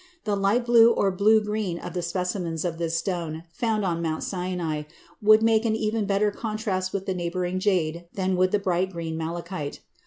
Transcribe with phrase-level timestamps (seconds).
[0.23, 4.23] The light blue or blue green of the specimens of this stone found on Mt.
[4.23, 4.81] Sinai
[5.21, 9.15] would make an even better contrast with the neighboring jade than would the bright green
[9.15, 9.81] malachite.